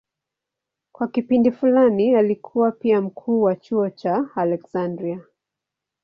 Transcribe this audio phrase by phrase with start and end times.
[0.91, 5.19] Kwa kipindi fulani alikuwa pia mkuu wa chuo cha Aleksandria.